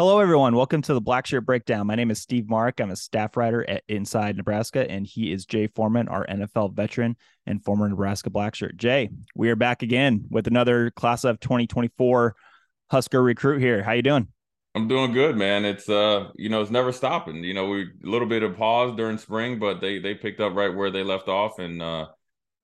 [0.00, 0.56] Hello, everyone.
[0.56, 1.86] Welcome to the Blackshirt Breakdown.
[1.86, 2.80] My name is Steve Marik.
[2.80, 7.18] I'm a staff writer at Inside Nebraska, and he is Jay Foreman, our NFL veteran
[7.44, 8.76] and former Nebraska Blackshirt.
[8.76, 12.34] Jay, we are back again with another class of 2024
[12.90, 13.82] Husker recruit here.
[13.82, 14.28] How you doing?
[14.74, 15.66] I'm doing good, man.
[15.66, 17.44] It's uh, you know, it's never stopping.
[17.44, 20.54] You know, we a little bit of pause during spring, but they they picked up
[20.54, 22.06] right where they left off, and uh,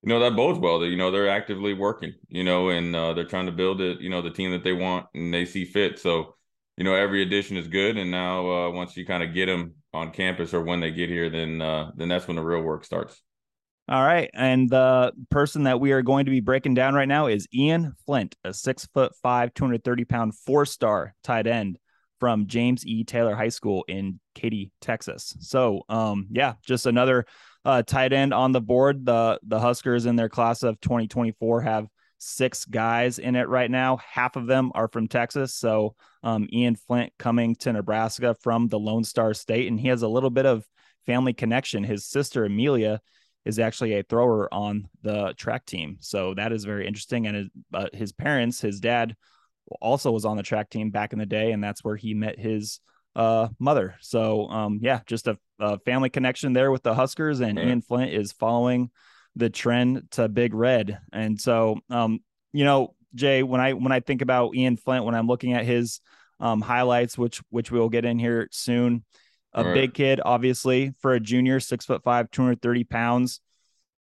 [0.03, 0.79] you know that bodes well.
[0.79, 4.01] That you know they're actively working, you know, and uh, they're trying to build it,
[4.01, 5.99] you know, the team that they want and they see fit.
[5.99, 6.36] So
[6.77, 7.97] you know every addition is good.
[7.97, 11.09] And now uh, once you kind of get them on campus or when they get
[11.09, 13.21] here then uh, then that's when the real work starts.
[13.89, 14.29] All right.
[14.35, 17.95] And the person that we are going to be breaking down right now is ian
[18.07, 21.79] flynt a six foot five 230 pound four star tight end
[22.19, 23.05] from james e.
[23.05, 25.37] Taylor high school in katy texas.
[25.41, 27.27] So um yeah just another
[27.65, 29.05] uh, tight end on the board.
[29.05, 33.99] The the huskers in their class of 2024 have six guys in it right now.
[33.99, 35.55] Half of them are from Texas.
[35.55, 40.03] So um, Ian Flynt coming to Nebraska from the Lone Star State, and he has
[40.03, 40.67] a little bit of
[41.07, 41.85] family connection.
[41.85, 43.01] His sister Amelia
[43.45, 47.27] is actually a thrower on the track team, so that is very interesting.
[47.27, 49.15] And his, uh, his parents, his dad,
[49.81, 52.39] also was on the track team back in the day, and that's where he met
[52.39, 52.81] his
[53.15, 53.97] uh, mother.
[54.01, 58.13] So um, yeah, just a, a, family connection there with the Huskers, and Ian Flynt
[58.13, 58.91] is following
[59.37, 60.99] the trend to Big Red.
[61.13, 62.21] And so, um,
[62.53, 65.65] you know, Jay, when I when I think about Ian Flynt, when I'm looking at
[65.65, 66.01] his
[66.41, 69.05] um, highlights, which which we'll get in here soon,
[69.53, 69.75] a right.
[69.75, 73.41] big kid, obviously for a junior, six foot five, 230 pounds.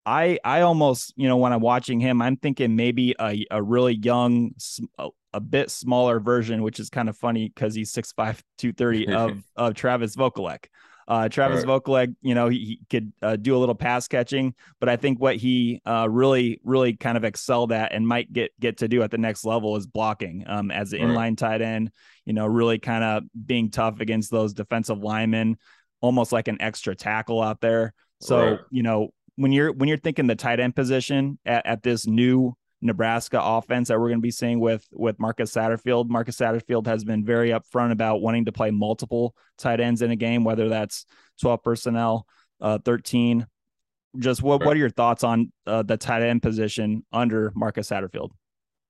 [0.07, 3.95] I I almost you know when I'm watching him, I'm thinking maybe a a really
[3.95, 4.53] young,
[4.99, 9.43] a, a bit smaller version, which is kind of funny because he's 6'5", 230 of
[9.57, 10.67] of Travis Vokolek.
[11.07, 11.83] Uh, Travis right.
[11.83, 15.21] Vokolek, you know, he, he could uh, do a little pass catching, but I think
[15.21, 19.03] what he uh, really, really kind of excelled at and might get get to do
[19.03, 21.09] at the next level is blocking um, as an right.
[21.09, 21.91] inline tight end.
[22.25, 25.59] You know, really kind of being tough against those defensive linemen,
[26.01, 27.93] almost like an extra tackle out there.
[28.21, 28.61] So right.
[28.71, 32.57] you know, when you're when you're thinking the tight end position at, at this new
[32.85, 36.09] Nebraska offense that we're going to be seeing with with Marcus Satterfield.
[36.09, 40.17] Marcus Satterfield has been very upfront about wanting to play multiple tight ends in a
[40.17, 41.07] game, whether that's
[41.41, 42.27] 12 personnel,
[42.61, 43.47] uh, 13.
[44.19, 48.31] Just what what are your thoughts on uh, the tight end position under Marcus Satterfield?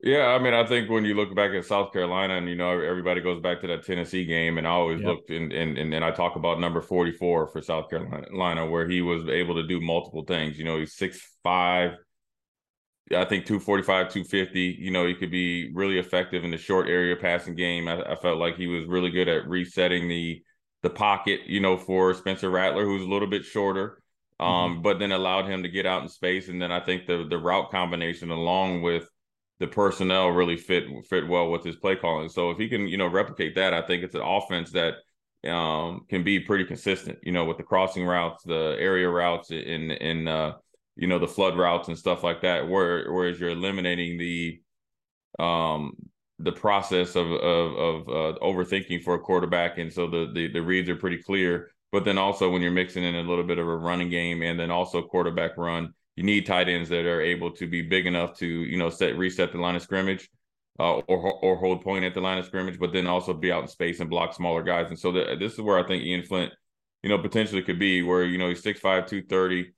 [0.04, 2.78] Yeah, I mean, I think when you look back at South Carolina, and you know,
[2.78, 5.08] everybody goes back to that Tennessee game, and I always yep.
[5.08, 9.00] looked and and and I talk about number forty four for South Carolina, where he
[9.00, 10.58] was able to do multiple things.
[10.58, 11.92] You know, he's six five,
[13.10, 17.14] I think 245, 250, you know, he could be really effective in the short area
[17.16, 17.86] passing game.
[17.86, 20.42] I, I, felt like he was really good at resetting the
[20.82, 24.02] the pocket, you know, for Spencer Rattler, who's a little bit shorter,
[24.40, 24.82] um, mm-hmm.
[24.82, 26.48] but then allowed him to get out in space.
[26.48, 29.08] And then I think the the route combination along with
[29.60, 32.30] the personnel really fit fit well with his play calling.
[32.30, 34.94] So if he can, you know, replicate that, I think it's an offense that
[35.50, 39.90] um, can be pretty consistent, you know, with the crossing routes, the area routes, in
[39.90, 40.54] in uh,
[40.96, 44.60] you know the flood routes and stuff like that where whereas you're eliminating the
[45.38, 45.92] um
[46.38, 49.78] the process of of, of uh, overthinking for a quarterback.
[49.78, 51.70] And so the, the the reads are pretty clear.
[51.92, 54.58] But then also when you're mixing in a little bit of a running game and
[54.58, 58.36] then also quarterback run you need tight ends that are able to be big enough
[58.38, 60.28] to you know set reset the line of scrimmage
[60.80, 63.62] uh, or or hold point at the line of scrimmage but then also be out
[63.62, 64.88] in space and block smaller guys.
[64.88, 66.52] And so the, this is where I think Ian Flynt
[67.02, 69.72] you know potentially could be where you know he's 6'5 230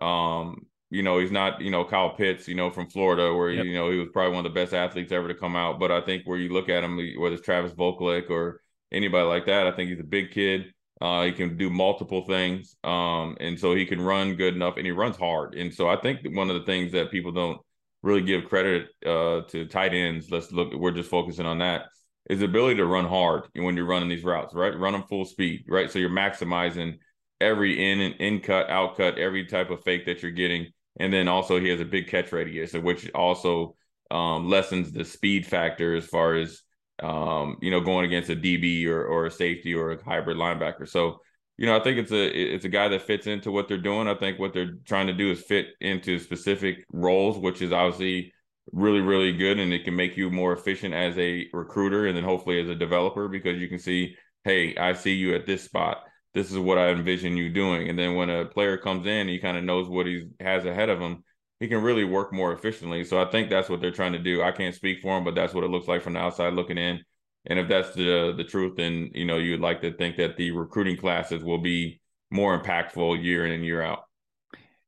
[0.00, 3.64] um, you know, he's not, you know, Kyle Pitts, you know, from Florida, where yep.
[3.64, 5.78] you know he was probably one of the best athletes ever to come out.
[5.78, 9.46] But I think where you look at him, whether it's Travis Vokolek or anybody like
[9.46, 10.72] that, I think he's a big kid.
[11.00, 14.84] Uh, he can do multiple things, um, and so he can run good enough, and
[14.84, 15.54] he runs hard.
[15.54, 17.58] And so I think one of the things that people don't
[18.02, 20.30] really give credit uh, to tight ends.
[20.30, 20.74] Let's look.
[20.74, 21.86] We're just focusing on that.
[22.28, 24.78] Is the ability to run hard when you're running these routes, right?
[24.78, 25.90] Run them full speed, right?
[25.90, 26.98] So you're maximizing
[27.40, 30.66] every in and in cut, out cut, every type of fake that you're getting.
[30.98, 33.76] And then also he has a big catch radius, which also
[34.10, 36.62] um, lessens the speed factor as far as
[37.02, 40.88] um, you know going against a DB or or a safety or a hybrid linebacker.
[40.88, 41.20] So
[41.56, 44.08] you know I think it's a it's a guy that fits into what they're doing.
[44.08, 48.32] I think what they're trying to do is fit into specific roles, which is obviously
[48.72, 52.24] really really good, and it can make you more efficient as a recruiter and then
[52.24, 56.02] hopefully as a developer because you can see, hey, I see you at this spot
[56.34, 57.88] this is what I envision you doing.
[57.88, 60.88] And then when a player comes in, he kind of knows what he has ahead
[60.88, 61.24] of him.
[61.58, 63.04] He can really work more efficiently.
[63.04, 64.42] So I think that's what they're trying to do.
[64.42, 66.78] I can't speak for him, but that's what it looks like from the outside looking
[66.78, 67.00] in.
[67.46, 70.50] And if that's the the truth, then you know you'd like to think that the
[70.50, 72.00] recruiting classes will be
[72.30, 74.04] more impactful year in and year out.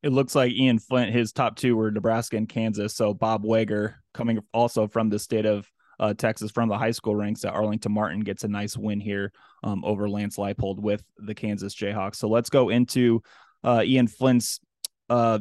[0.03, 2.95] It looks like Ian Flynt, his top two were Nebraska and Kansas.
[2.95, 5.69] So Bob Wager coming also from the state of
[5.99, 9.31] uh, Texas from the high school ranks that Arlington Martin gets a nice win here
[9.63, 12.15] um, over Lance Leipold with the Kansas Jayhawks.
[12.15, 13.21] So let's go into
[13.63, 14.59] uh, Ian Flynt's
[15.09, 15.39] uh,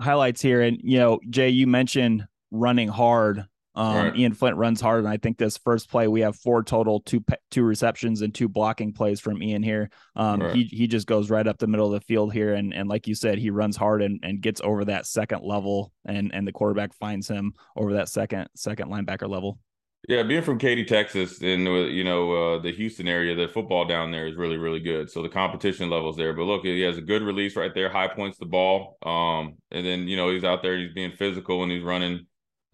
[0.00, 0.62] highlights here.
[0.62, 3.46] And, you know, Jay, you mentioned running hard
[3.76, 4.16] um, right.
[4.16, 7.22] Ian Flynt runs hard, and I think this first play we have four total, two
[7.50, 9.90] two receptions and two blocking plays from Ian here.
[10.16, 10.54] Um, right.
[10.54, 13.06] He he just goes right up the middle of the field here, and and like
[13.06, 16.52] you said, he runs hard and, and gets over that second level, and and the
[16.52, 19.58] quarterback finds him over that second second linebacker level.
[20.08, 24.12] Yeah, being from Katy, Texas, and you know uh, the Houston area, the football down
[24.12, 25.10] there is really, really good.
[25.10, 26.32] So the competition levels there.
[26.32, 29.84] But look, he has a good release right there, high points the ball, um, and
[29.84, 32.26] then you know he's out there, he's being physical and he's running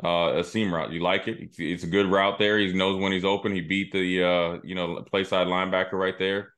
[0.05, 0.93] uh, a seam route.
[0.93, 1.39] You like it?
[1.41, 2.59] It's, it's, a good route there.
[2.59, 3.55] He knows when he's open.
[3.55, 6.53] He beat the uh, you know play side linebacker right there,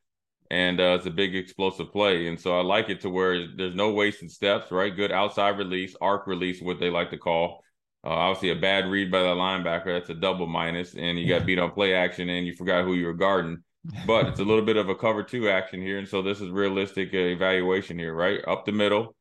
[0.51, 2.27] and uh, it's a big explosive play.
[2.27, 4.73] And so I like it to where there's no wasted steps.
[4.73, 7.64] Right, good outside release, arc release, what they like to call.
[8.05, 9.87] Uh, obviously, a bad read by the linebacker.
[9.87, 12.95] That's a double minus, and you got beat on play action, and you forgot who
[12.95, 13.63] you were guarding.
[14.07, 16.51] But it's a little bit of a cover two action here, and so this is
[16.51, 18.15] realistic uh, evaluation here.
[18.15, 19.15] Right, up the middle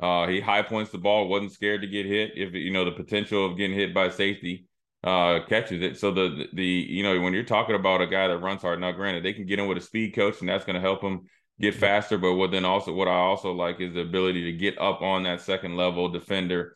[0.00, 2.32] uh, he high points the ball, wasn't scared to get hit.
[2.34, 4.66] If you know the potential of getting hit by safety,
[5.04, 5.98] uh, catches it.
[5.98, 8.92] So the the you know when you're talking about a guy that runs hard, now
[8.92, 11.26] granted they can get in with a speed coach and that's going to help him
[11.60, 12.16] get faster.
[12.16, 15.24] But what then also what I also like is the ability to get up on
[15.24, 16.74] that second level defender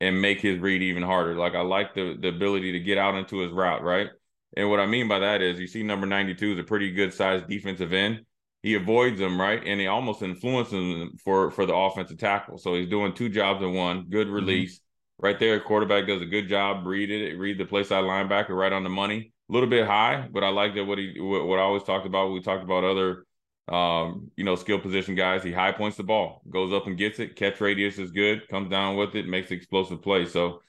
[0.00, 1.34] and make his read even harder.
[1.34, 4.08] Like I like the the ability to get out into his route, right?
[4.56, 7.12] And what I mean by that is you see number 92 is a pretty good
[7.12, 8.24] sized defensive end
[8.66, 12.58] he avoids them right, and he almost influences them for for the offensive tackle.
[12.58, 14.06] So he's doing two jobs in one.
[14.10, 14.34] Good mm-hmm.
[14.34, 15.26] release mm-hmm.
[15.26, 15.60] right there.
[15.60, 16.84] Quarterback does a good job.
[16.84, 17.38] Read it.
[17.38, 19.32] Read the play side linebacker right on the money.
[19.48, 22.06] A little bit high, but I like that what he what, what I always talked
[22.06, 22.32] about.
[22.32, 23.24] We talked about other
[23.68, 25.42] um, you know, skill position guys.
[25.42, 27.36] He high points the ball, goes up and gets it.
[27.36, 30.26] Catch radius is good, comes down with it, makes explosive play.
[30.26, 30.60] So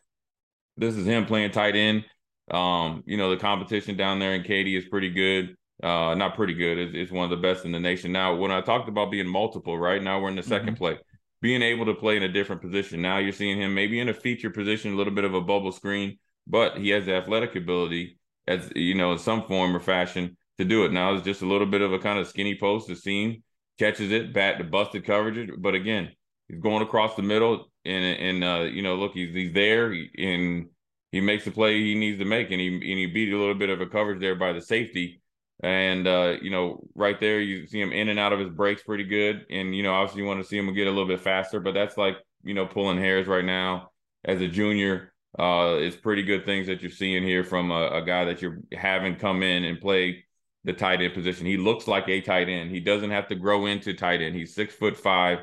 [0.78, 2.06] this is him playing tight end.
[2.50, 6.54] Um, you know, the competition down there in Katy is pretty good uh, not pretty
[6.54, 6.78] good.
[6.78, 8.12] It's, it's, one of the best in the nation.
[8.12, 10.74] Now, when I talked about being multiple, right now we're in the 2nd mm-hmm.
[10.76, 10.98] play,
[11.42, 13.02] being able to play in a different position.
[13.02, 15.72] Now you're seeing him maybe in a feature position, a little bit of a bubble
[15.72, 16.18] screen,
[16.48, 18.18] but he has the athletic ability,
[18.48, 20.92] as you know, in some form or fashion to do it.
[20.92, 22.88] Now it's just a little bit of a kind of skinny post.
[22.88, 23.44] The seam
[23.80, 26.10] catches it, bat the busted coverage, but again,
[26.48, 30.68] he's going across the middle, and and uh, you know, look, he's he's there, and
[31.12, 33.56] he makes the play he needs to make, and he and he beat a little
[33.56, 35.22] bit of a coverage there by the safety
[35.62, 38.84] and uh, you know, right there you see him in and out of his breaks
[38.84, 39.46] pretty good.
[39.50, 41.74] And you know, obviously you want to see him get a little bit faster, but
[41.74, 43.92] that's like you know pulling hairs right now
[44.24, 45.14] as a junior.
[45.38, 48.60] Uh, it's pretty good things that you're seeing here from a, a guy that you're
[48.72, 50.26] having come in and play
[50.64, 51.46] the tight end position.
[51.46, 52.72] He looks like a tight end.
[52.72, 54.36] He doesn't have to grow into tight end.
[54.36, 55.40] He's six foot five.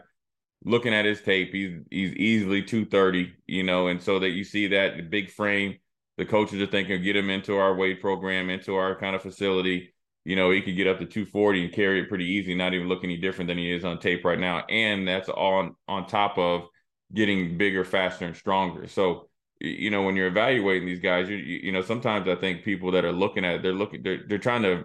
[0.64, 4.68] Looking at his tape, he's he's easily 230, you know, and so that you see
[4.68, 5.76] that big frame,
[6.16, 9.94] the coaches are thinking get him into our weight program, into our kind of facility
[10.24, 12.88] you know, he could get up to 240 and carry it pretty easy, not even
[12.88, 14.64] look any different than he is on tape right now.
[14.68, 16.68] And that's on on top of
[17.12, 18.88] getting bigger, faster, and stronger.
[18.88, 19.28] So,
[19.60, 23.04] you know, when you're evaluating these guys, you you know, sometimes I think people that
[23.04, 24.84] are looking at it, they're looking, they're they're trying to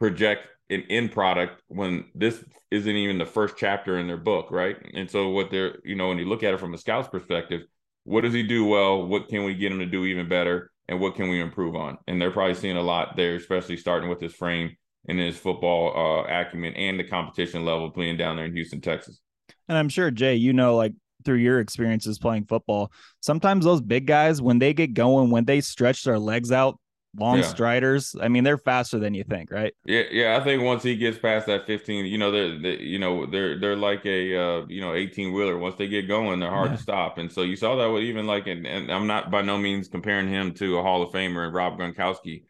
[0.00, 4.76] project an end product when this isn't even the first chapter in their book, right?
[4.94, 7.62] And so what they're, you know, when you look at it from a scout's perspective,
[8.04, 9.06] what does he do well?
[9.06, 10.70] What can we get him to do even better?
[10.90, 11.96] and what can we improve on?
[12.08, 14.76] And they're probably seeing a lot there, especially starting with his frame
[15.08, 19.20] and his football uh, acumen and the competition level playing down there in Houston, Texas.
[19.68, 20.92] And I'm sure Jay, you know, like
[21.24, 25.60] through your experiences playing football, sometimes those big guys, when they get going, when they
[25.60, 26.78] stretch their legs out,
[27.16, 27.42] long yeah.
[27.42, 28.14] striders.
[28.20, 29.74] I mean, they're faster than you think, right?
[29.84, 30.36] Yeah, yeah.
[30.36, 33.58] I think once he gets past that 15, you know, they're, they, you know, they're
[33.58, 35.58] they're like a uh, you know 18 wheeler.
[35.58, 36.76] Once they get going, they're hard yeah.
[36.76, 37.18] to stop.
[37.18, 39.88] And so you saw that with even like, and, and I'm not by no means
[39.88, 42.44] comparing him to a Hall of Famer and Rob Gronkowski,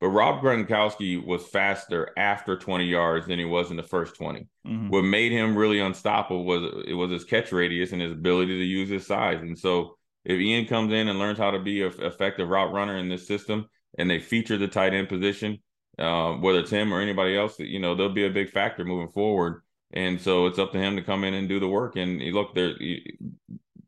[0.00, 4.46] but Rob Gronkowski was faster after 20 yards than he was in the first 20.
[4.66, 4.88] Mm-hmm.
[4.90, 8.64] What made him really unstoppable was it was his catch radius and his ability to
[8.64, 9.40] use his size.
[9.40, 12.96] And so if Ian comes in and learns how to be an effective route runner
[12.96, 13.68] in this system
[13.98, 15.58] and they feature the tight end position,
[15.98, 19.12] uh, whether it's him or anybody else, you know, they'll be a big factor moving
[19.12, 19.62] forward.
[19.92, 21.96] And so it's up to him to come in and do the work.
[21.96, 22.74] And look, there,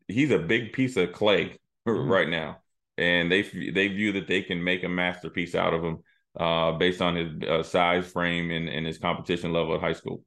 [0.07, 2.09] he's a big piece of clay mm-hmm.
[2.09, 2.59] right now,
[2.97, 5.99] and they they view that they can make a masterpiece out of him
[6.39, 10.23] uh, based on his uh, size, frame, and, and his competition level at high school.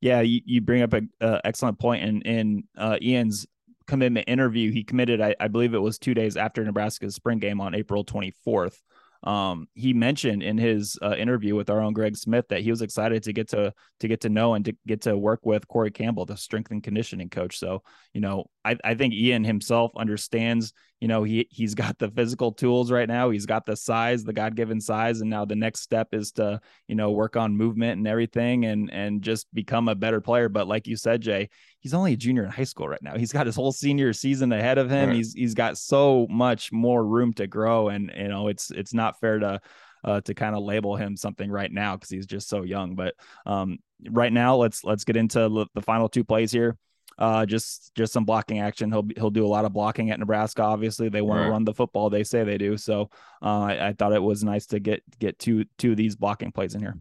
[0.00, 2.02] Yeah, you, you bring up an excellent point.
[2.02, 3.46] and in uh, Ian's
[3.86, 7.60] commitment interview, he committed, I, I, believe it was two days after Nebraska's spring game
[7.60, 8.78] on April 24th.
[9.22, 12.80] Um, he mentioned in his uh, interview with our own Greg Smith that he was
[12.80, 15.90] excited to get to to get to know and to get to work with Corey
[15.90, 17.58] Campbell, the strength and conditioning coach.
[17.58, 17.82] So,
[18.14, 22.52] you know, I, I think Ian himself understands you know, he he's got the physical
[22.52, 23.30] tools right now.
[23.30, 26.94] He's got the size, the God-given size, and now the next step is to, you
[26.94, 30.50] know, work on movement and everything and and just become a better player.
[30.50, 33.16] But like you said, Jay, he's only a junior in high school right now.
[33.16, 35.08] He's got his whole senior season ahead of him.
[35.08, 35.16] Right.
[35.16, 39.18] He's he's got so much more room to grow and you know, it's it's not
[39.20, 39.60] fair to
[40.04, 42.94] uh, to kind of label him something right now because he's just so young.
[42.94, 43.14] But
[43.46, 43.78] um,
[44.08, 46.76] right now, let's let's get into the final two plays here.
[47.18, 48.90] Uh, just just some blocking action.
[48.90, 50.62] He'll he'll do a lot of blocking at Nebraska.
[50.62, 51.46] Obviously, they want right.
[51.46, 52.10] to run the football.
[52.10, 52.76] They say they do.
[52.76, 53.10] So
[53.42, 56.52] uh, I, I, thought it was nice to get get two two of these blocking
[56.52, 56.96] plays in here.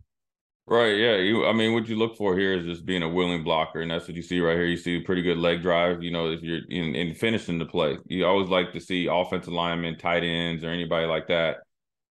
[0.67, 0.97] Right.
[0.97, 1.15] Yeah.
[1.15, 1.45] You.
[1.45, 4.07] I mean, what you look for here is just being a willing blocker, and that's
[4.07, 4.65] what you see right here.
[4.65, 6.03] You see a pretty good leg drive.
[6.03, 9.53] You know, if you're in, in finishing the play, you always like to see offensive
[9.53, 11.57] linemen, tight ends, or anybody like that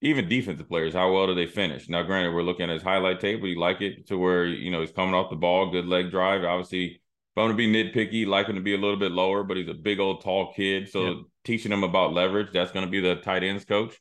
[0.01, 1.89] even defensive players, how well do they finish?
[1.89, 4.71] Now, granted, we're looking at his highlight tape, but you like it to where you
[4.71, 6.45] know he's coming off the ball, good leg drive.
[6.45, 7.01] Obviously,
[7.39, 9.69] if I'm gonna be nitpicky, like him to be a little bit lower, but he's
[9.69, 10.89] a big old tall kid.
[10.89, 13.97] So teaching him about leverage, that's gonna be the tight ends coach.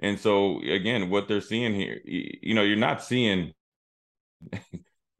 [0.00, 3.52] And so again, what they're seeing here, you know, you're not seeing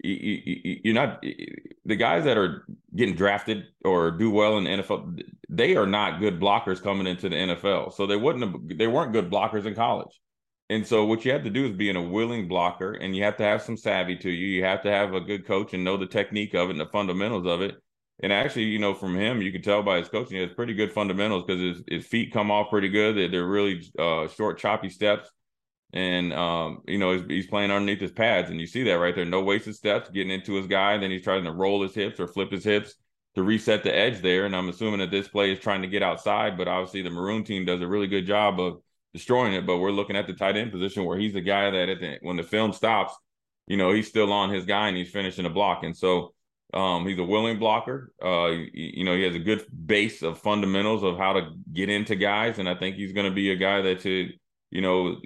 [0.05, 5.23] you're not the guys that are getting drafted or do well in the NFL.
[5.49, 7.95] They are not good blockers coming into the NFL.
[7.95, 10.21] So they wouldn't have, they weren't good blockers in college.
[10.73, 13.25] And so what you have to do is be in a willing blocker, and you
[13.25, 14.47] have to have some savvy to you.
[14.47, 16.87] You have to have a good coach and know the technique of it and the
[16.87, 17.77] fundamentals of it.
[18.23, 20.73] And actually, you know, from him, you can tell by his coaching, he has pretty
[20.73, 23.17] good fundamentals because his, his feet come off pretty good.
[23.17, 25.31] They're, they're really uh, short, choppy steps
[25.93, 29.15] and um, you know he's, he's, playing underneath his pads, and you see that right
[29.15, 29.25] there.
[29.25, 30.97] No wasted steps, getting into his guy.
[30.97, 32.95] Then he's trying to roll his hips or flip his hips
[33.35, 34.47] to reset the edge there.
[34.47, 37.45] And I'm assuming that this play is trying to get outside, but obviously the maroon
[37.45, 38.81] team does a really good job of
[39.13, 39.67] destroying it.
[39.67, 42.19] But we're looking at the tight end position where he's the guy that at the,
[42.23, 43.15] when the film stops,
[43.67, 45.85] you know he's still on his guy and he's finishing the block.
[45.85, 46.35] And so
[46.75, 48.13] um, he's a willing blocker.
[48.23, 51.89] Uh, you, you know he has a good base of fundamentals of how to get
[51.89, 54.29] into guys, and I think he's going to be a guy that to
[54.71, 55.17] you know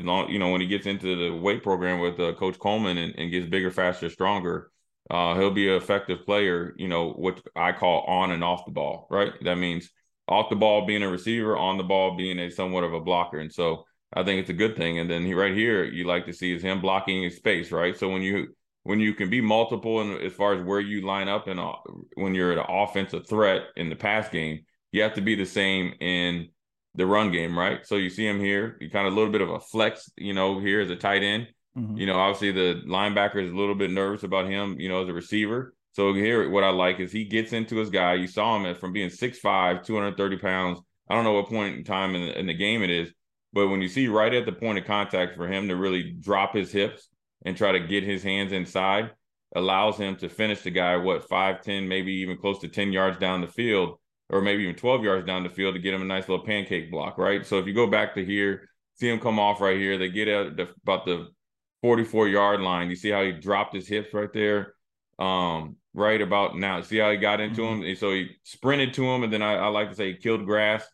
[0.00, 3.14] long, you know, when he gets into the weight program with uh, Coach Coleman and,
[3.18, 4.70] and, gets bigger, faster, stronger,
[5.10, 6.74] uh, he'll be an effective player.
[6.76, 9.06] You know, what I call on and off the ball.
[9.10, 9.32] Right.
[9.42, 9.90] That means
[10.28, 13.38] off the ball being a receiver, on the ball being a somewhat of a blocker.
[13.38, 14.98] And so I think it's a good thing.
[14.98, 17.72] And then he right here, you like to see is him blocking his space.
[17.72, 17.96] Right.
[17.96, 18.48] So when you
[18.84, 21.72] when you can be multiple and as far as where you line up and uh,
[22.14, 25.94] when you're an offensive threat in the pass game, you have to be the same
[26.00, 26.48] in
[26.94, 27.86] the run game, right?
[27.86, 30.34] So you see him here, you kind of a little bit of a flex, you
[30.34, 31.48] know, here as a tight end.
[31.76, 31.96] Mm-hmm.
[31.96, 35.08] You know, obviously the linebacker is a little bit nervous about him, you know, as
[35.08, 35.74] a receiver.
[35.92, 38.14] So here, what I like is he gets into his guy.
[38.14, 40.80] You saw him from being 6'5, 230 pounds.
[41.08, 43.12] I don't know what point in time in the, in the game it is,
[43.52, 46.54] but when you see right at the point of contact for him to really drop
[46.54, 47.08] his hips
[47.44, 49.10] and try to get his hands inside,
[49.54, 53.18] allows him to finish the guy, what, 5, 10, maybe even close to 10 yards
[53.18, 53.98] down the field
[54.32, 56.90] or maybe even 12 yards down the field to get him a nice little pancake
[56.90, 57.46] block, right?
[57.46, 60.26] So if you go back to here, see him come off right here, they get
[60.26, 61.28] at the, about the
[61.82, 62.88] 44 yard line.
[62.88, 64.74] You see how he dropped his hips right there,
[65.18, 66.80] um, right about now.
[66.80, 67.82] See how he got into mm-hmm.
[67.82, 67.88] him?
[67.88, 70.46] And so he sprinted to him, and then I, I like to say he killed
[70.46, 70.84] grass.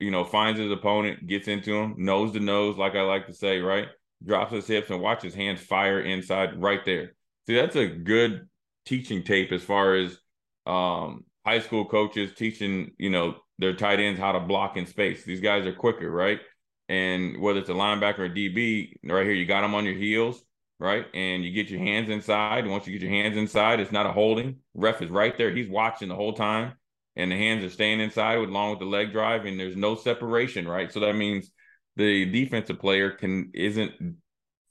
[0.00, 3.32] You know, finds his opponent, gets into him, nose to nose, like I like to
[3.32, 3.86] say, right?
[4.26, 7.14] Drops his hips and watch his hands fire inside right there.
[7.46, 8.48] See, that's a good
[8.84, 10.18] teaching tape as far as
[10.66, 15.24] um high school coaches teaching, you know, their tight ends how to block in space.
[15.24, 16.40] These guys are quicker, right?
[16.88, 20.42] And whether it's a linebacker or DB, right here, you got them on your heels,
[20.78, 21.06] right?
[21.14, 22.66] And you get your hands inside.
[22.66, 24.56] Once you get your hands inside, it's not a holding.
[24.74, 25.54] Ref is right there.
[25.54, 26.74] He's watching the whole time.
[27.16, 29.94] And the hands are staying inside with, along with the leg drive, and there's no
[29.94, 30.92] separation, right?
[30.92, 31.48] So that means
[31.94, 33.92] the defensive player can isn't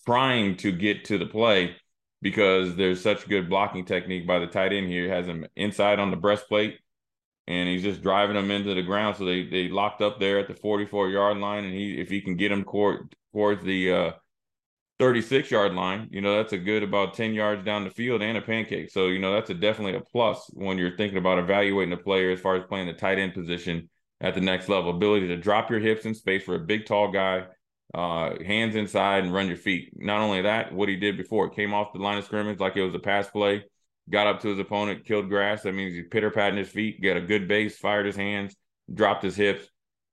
[0.05, 1.77] trying to get to the play
[2.21, 5.03] because there's such good blocking technique by the tight end here.
[5.03, 6.79] He has him inside on the breastplate,
[7.47, 9.17] and he's just driving them into the ground.
[9.17, 12.21] So they they locked up there at the 44 yard line, and he if he
[12.21, 14.11] can get them toward, towards the uh,
[14.99, 18.37] 36 yard line, you know that's a good about 10 yards down the field and
[18.37, 18.89] a pancake.
[18.91, 22.31] So you know that's a definitely a plus when you're thinking about evaluating a player
[22.31, 23.89] as far as playing the tight end position
[24.21, 24.91] at the next level.
[24.91, 27.45] Ability to drop your hips in space for a big tall guy
[27.93, 29.91] uh, hands inside and run your feet.
[29.95, 32.75] Not only that, what he did before it came off the line of scrimmage like
[32.75, 33.63] it was a pass play,
[34.09, 35.63] got up to his opponent, killed grass.
[35.63, 38.55] That means he pitter patting his feet, got a good base, fired his hands,
[38.91, 39.67] dropped his hips,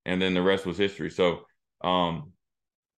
[0.05, 1.11] and then the rest was history.
[1.11, 1.47] So,
[1.81, 2.33] um,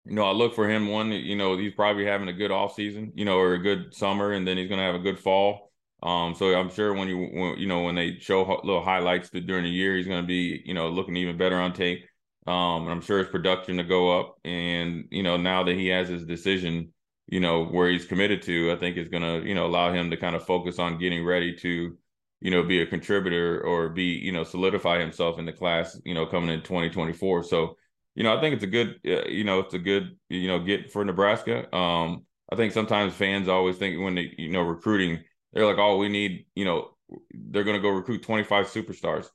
[0.05, 0.89] you know, I look for him.
[0.89, 3.95] One, you know, he's probably having a good off season, you know, or a good
[3.95, 5.71] summer, and then he's going to have a good fall.
[6.03, 9.65] Um, so I'm sure when you, when, you know, when they show little highlights during
[9.65, 12.05] the year, he's going to be, you know, looking even better on tape.
[12.47, 15.87] Um, and I'm sure his production to go up, and you know now that he
[15.89, 16.93] has his decision,
[17.29, 20.11] you know where he's committed to, I think is going to you know allow him
[20.11, 21.97] to kind of focus on getting ready to,
[22.41, 26.15] you know, be a contributor or be, you know, solidify himself in the class, you
[26.15, 27.45] know, coming in 2024.
[27.45, 27.77] So,
[28.15, 30.59] you know, I think it's a good, uh, you know, it's a good, you know,
[30.59, 31.75] get for Nebraska.
[31.75, 35.97] Um, I think sometimes fans always think when they, you know, recruiting, they're like, oh,
[35.97, 36.91] we need, you know,
[37.33, 39.29] they're going to go recruit 25 superstars.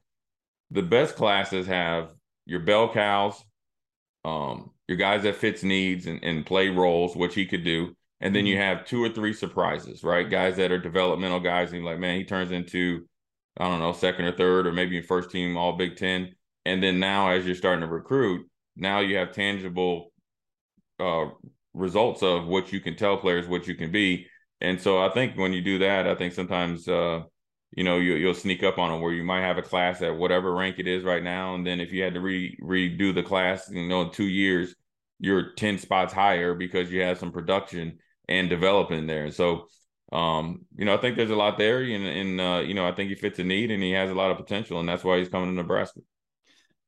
[0.72, 2.10] The best classes have
[2.46, 3.44] your bell cows,
[4.26, 7.96] um, your guys that fits needs and, and play roles, which he could do.
[8.20, 8.78] And then you mm-hmm.
[8.78, 10.30] have two or three surprises, right?
[10.30, 13.08] Guys that are developmental guys, and like, man, he turns into,
[13.58, 16.34] I don't know, second or third, or maybe first team All Big Ten.
[16.66, 20.12] And then now, as you're starting to recruit, now you have tangible
[21.00, 21.26] uh,
[21.74, 24.28] results of what you can tell players what you can be.
[24.62, 27.22] And so I think when you do that, I think sometimes uh,
[27.72, 30.16] you know you, you'll sneak up on them where you might have a class at
[30.16, 33.24] whatever rank it is right now, and then if you had to re redo the
[33.24, 34.76] class, you know, in two years,
[35.20, 39.32] you're ten spots higher because you have some production and developing there.
[39.32, 39.68] So,
[40.12, 42.94] um, you know, I think there's a lot there, and, and uh, you know, I
[42.94, 45.20] think he fits a need and he has a lot of potential, and that's why
[45.20, 46.00] he's coming to Nebraska.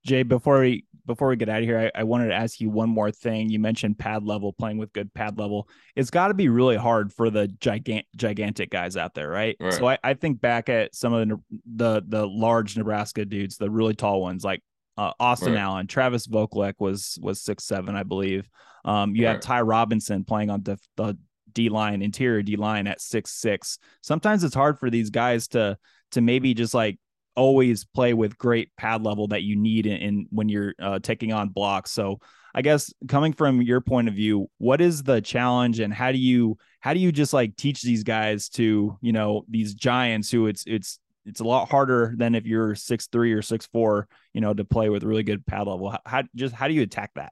[0.05, 2.69] Jay, before we before we get out of here, I, I, wanted to ask you
[2.69, 3.49] one more thing.
[3.49, 5.67] You mentioned pad level, playing with good pad level.
[5.95, 9.57] It's got to be really hard for the gigant gigantic guys out there, right?
[9.59, 9.73] right.
[9.73, 13.71] So I, I think back at some of the the the large Nebraska dudes, the
[13.71, 14.61] really tall ones, like
[14.97, 15.61] uh, Austin right.
[15.61, 18.47] Allen, Travis Vokolek was was six seven, I believe.
[18.85, 19.31] Um, you right.
[19.33, 21.17] have Ty Robinson playing on the, the
[21.51, 23.79] D line, interior D line at six six.
[24.03, 25.75] Sometimes it's hard for these guys to
[26.11, 26.99] to maybe just like
[27.35, 31.31] always play with great pad level that you need in, in when you're uh, taking
[31.31, 31.91] on blocks.
[31.91, 32.19] So
[32.53, 36.17] I guess coming from your point of view, what is the challenge and how do
[36.17, 40.47] you how do you just like teach these guys to you know these giants who
[40.47, 44.41] it's it's it's a lot harder than if you're six three or six four, you
[44.41, 45.91] know, to play with really good pad level.
[45.91, 47.31] How, how just how do you attack that?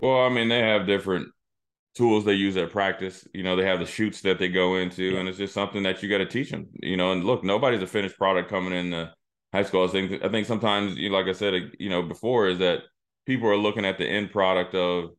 [0.00, 1.28] Well, I mean, they have different
[1.94, 3.26] tools they use at practice.
[3.32, 5.20] You know, they have the shoots that they go into, yeah.
[5.20, 6.68] and it's just something that you got to teach them.
[6.82, 9.10] You know, and look, nobody's a finished product coming in the
[9.56, 9.84] high school.
[9.84, 12.80] I think I think sometimes, you like I said, uh, you know, before is that
[13.26, 15.10] people are looking at the end product of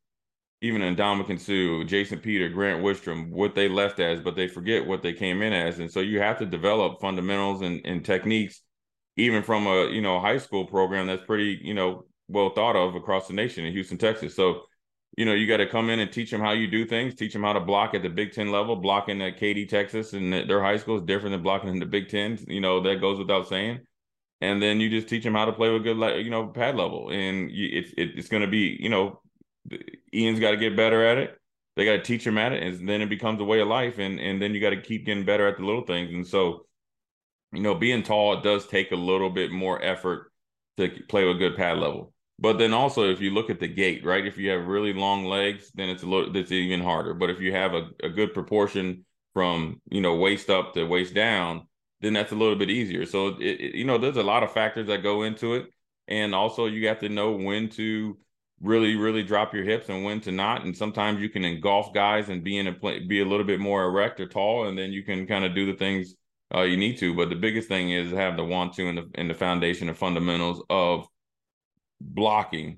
[0.61, 5.03] even Ndamukong Suh, Jason Peter, Grant Wistrom, what they left as, but they forget what
[5.03, 5.79] they came in as.
[5.79, 8.61] And so you have to develop fundamentals and, and techniques,
[9.17, 12.95] even from a you know high school program that's pretty you know well thought of
[12.95, 14.35] across the nation in Houston, Texas.
[14.35, 14.63] So
[15.17, 17.33] you know, you got to come in and teach them how you do things, teach
[17.33, 18.75] them how to block at the Big Ten level.
[18.75, 22.07] Blocking at Katy, Texas, and their high school is different than blocking in the Big
[22.07, 22.37] Ten.
[22.47, 23.79] You know, that goes without saying.
[24.39, 27.09] And then you just teach them how to play with good, you know, pad level,
[27.09, 29.19] and it's it's going to be, you know,
[30.13, 31.37] Ian's got to get better at it.
[31.75, 33.97] They got to teach him at it, and then it becomes a way of life.
[33.97, 36.13] And and then you got to keep getting better at the little things.
[36.13, 36.65] And so,
[37.51, 40.31] you know, being tall does take a little bit more effort
[40.77, 42.13] to play with good pad level.
[42.39, 44.25] But then also, if you look at the gait, right?
[44.25, 47.13] If you have really long legs, then it's a little it's even harder.
[47.13, 51.13] But if you have a, a good proportion from you know waist up to waist
[51.15, 51.67] down,
[52.01, 53.05] then that's a little bit easier.
[53.05, 55.67] So it, it, you know, there's a lot of factors that go into it,
[56.07, 58.17] and also you have to know when to
[58.59, 60.63] really really drop your hips and when to not.
[60.63, 63.59] And sometimes you can engulf guys and be in a play, be a little bit
[63.59, 66.15] more erect or tall, and then you can kind of do the things
[66.53, 67.15] uh, you need to.
[67.15, 69.97] But the biggest thing is have the want to and the in the foundation and
[69.97, 71.07] fundamentals of
[71.99, 72.77] blocking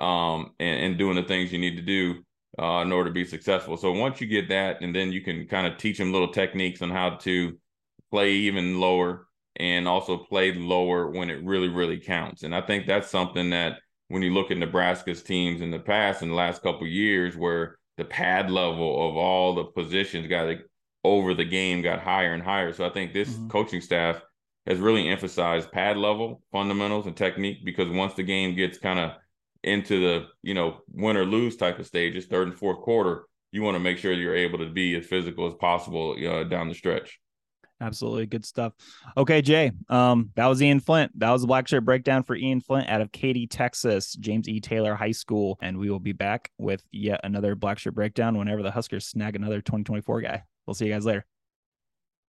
[0.00, 2.22] um, and, and, doing the things you need to do
[2.58, 3.76] uh, in order to be successful.
[3.76, 6.80] So once you get that, and then you can kind of teach them little techniques
[6.80, 7.58] on how to
[8.10, 12.42] play even lower and also play lower when it really, really counts.
[12.42, 16.22] And I think that's something that when you look at Nebraska's teams in the past
[16.22, 20.66] in the last couple years, where the pad level of all the positions got like,
[21.04, 22.72] over the game got higher and higher.
[22.72, 23.48] So I think this mm-hmm.
[23.48, 24.22] coaching staff
[24.66, 29.12] has really emphasized pad level fundamentals and technique because once the game gets kind of
[29.62, 33.62] into the you know win or lose type of stages, third and fourth quarter, you
[33.62, 36.74] want to make sure you're able to be as physical as possible uh, down the
[36.74, 37.20] stretch.
[37.80, 38.74] Absolutely good stuff.
[39.16, 39.72] Okay, Jay.
[39.88, 41.18] Um, that was Ian Flynt.
[41.18, 44.60] That was the black shirt breakdown for Ian Flynt out of Katy, Texas, James E.
[44.60, 45.58] Taylor High School.
[45.62, 49.34] And we will be back with yet another black shirt breakdown whenever the Huskers snag
[49.34, 50.42] another 2024 guy.
[50.66, 51.24] We'll see you guys later.